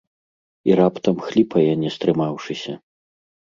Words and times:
І 0.69 0.77
раптам 0.79 1.21
хліпае, 1.27 1.69
не 1.85 1.95
стрымаўшыся. 1.99 2.73